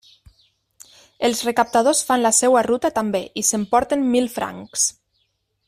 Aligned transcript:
Els 1.27 1.41
recaptadors 1.47 2.01
fan 2.07 2.23
la 2.27 2.31
seua 2.37 2.65
ruta 2.69 2.91
també 2.97 3.23
i 3.43 3.45
s'emporten 3.51 4.09
mil 4.17 4.31
francs. 4.39 4.89